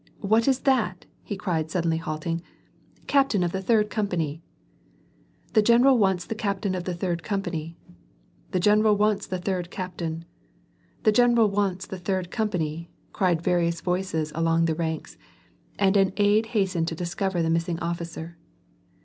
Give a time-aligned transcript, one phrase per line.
[0.21, 2.41] What is that?" he cried sud denly halting."
[3.05, 4.41] Captain of the third company
[4.85, 5.05] \"
[5.49, 7.77] ^^" The general wants the captain of the third company
[8.49, 10.25] "The general wants the third captain
[11.03, 15.19] !"—"The general wants the third company!" cried various voices along the ranks,
[15.77, 18.37] and an aid hastened to discover the missing officer.